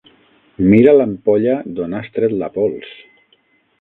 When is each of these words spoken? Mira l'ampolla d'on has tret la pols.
Mira 0.71 0.95
l'ampolla 0.95 1.57
d'on 1.75 1.93
has 1.99 2.11
tret 2.17 2.37
la 2.41 2.51
pols. 2.57 2.97